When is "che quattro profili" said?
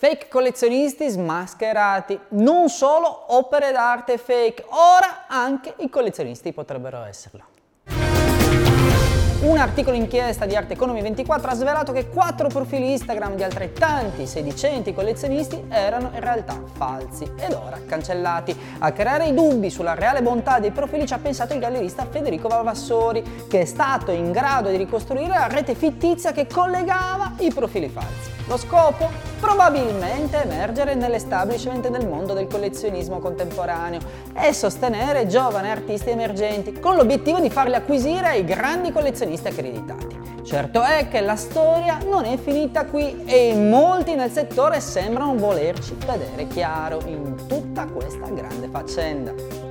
11.90-12.92